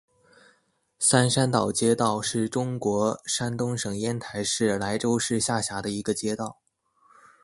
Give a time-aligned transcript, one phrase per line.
[0.97, 6.57] 三山岛街道是中国山东省烟台市莱州市下辖的一个街道。